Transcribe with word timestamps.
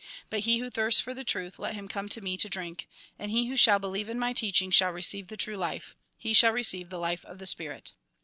But 0.31 0.39
he 0.39 0.57
who 0.57 0.71
thirsts 0.71 0.99
for 0.99 1.13
the 1.13 1.23
truth, 1.23 1.59
let 1.59 1.75
him 1.75 1.87
come 1.87 2.09
to 2.09 2.21
me 2.21 2.35
to 2.35 2.49
drink. 2.49 2.87
And 3.19 3.29
he 3.29 3.45
who 3.45 3.55
shall 3.55 3.77
believe 3.77 4.09
in 4.09 4.17
my 4.17 4.33
teaching 4.33 4.71
shall 4.71 4.89
receive 4.91 5.27
the 5.27 5.37
true 5.37 5.57
life. 5.57 5.95
He 6.17 6.33
shall 6.33 6.53
receive 6.53 6.89
the 6.89 6.97
life 6.97 7.23
of 7.23 7.37
the 7.37 7.45
spirit." 7.45 7.93